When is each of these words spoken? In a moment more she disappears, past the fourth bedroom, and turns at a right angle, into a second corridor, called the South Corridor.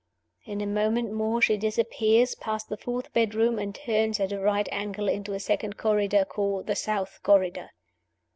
In 0.45 0.61
a 0.61 0.65
moment 0.65 1.13
more 1.13 1.43
she 1.43 1.57
disappears, 1.57 2.33
past 2.33 2.69
the 2.69 2.75
fourth 2.77 3.13
bedroom, 3.13 3.59
and 3.59 3.75
turns 3.75 4.19
at 4.19 4.31
a 4.31 4.39
right 4.39 4.67
angle, 4.71 5.07
into 5.07 5.33
a 5.33 5.39
second 5.39 5.77
corridor, 5.77 6.25
called 6.25 6.65
the 6.65 6.75
South 6.75 7.19
Corridor. 7.21 7.69